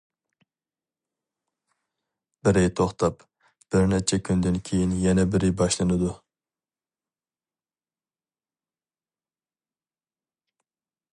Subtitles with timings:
[2.47, 3.21] بىرى توختاپ،
[3.75, 6.15] بىر نەچچە كۈندىن كېيىن يەنە بىرى باشلىنىدۇ.